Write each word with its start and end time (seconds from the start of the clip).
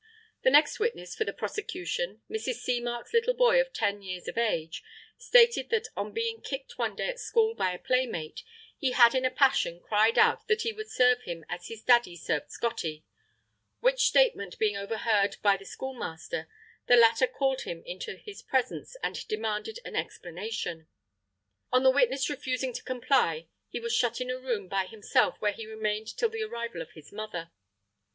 The 0.41 0.49
next 0.49 0.79
witness 0.79 1.13
for 1.15 1.25
the 1.25 1.31
prosecution, 1.31 2.23
Mrs. 2.27 2.55
Seamark's 2.67 3.13
little 3.13 3.35
boy 3.35 3.61
of 3.61 3.71
ten 3.71 4.01
years 4.01 4.27
of 4.27 4.35
age, 4.35 4.81
stated 5.15 5.69
that 5.69 5.89
on 5.95 6.11
being 6.11 6.41
kicked 6.41 6.79
one 6.79 6.95
day 6.95 7.07
at 7.09 7.19
school 7.19 7.53
by 7.53 7.71
a 7.71 7.77
playmate, 7.77 8.41
he 8.79 8.93
had 8.93 9.13
in 9.13 9.25
a 9.25 9.29
passion 9.29 9.79
cried 9.79 10.17
out 10.17 10.47
that 10.47 10.63
he 10.63 10.73
would 10.73 10.89
serve 10.89 11.21
him 11.25 11.45
as 11.47 11.67
his 11.67 11.83
daddy 11.83 12.15
served 12.15 12.49
"Scottie," 12.49 13.05
which 13.79 14.07
statement 14.07 14.57
being 14.57 14.75
overheard 14.75 15.35
by 15.43 15.55
the 15.55 15.65
schoolmaster, 15.65 16.49
the 16.87 16.95
latter 16.97 17.27
called 17.27 17.61
him 17.61 17.83
into 17.85 18.15
his 18.15 18.41
presence 18.41 18.97
and 19.03 19.27
demanded 19.27 19.77
an 19.85 19.95
explanation. 19.95 20.87
On 21.71 21.83
the 21.83 21.91
witness 21.91 22.27
refusing 22.27 22.73
to 22.73 22.81
comply, 22.83 23.49
he 23.69 23.79
was 23.79 23.93
shut 23.95 24.19
in 24.19 24.31
a 24.31 24.39
room 24.39 24.67
by 24.67 24.87
himself 24.87 25.35
where 25.37 25.51
he 25.53 25.67
remained 25.67 26.17
till 26.17 26.29
the 26.29 26.41
arrival 26.41 26.81
of 26.81 26.93
his 26.93 27.11
mother. 27.13 27.51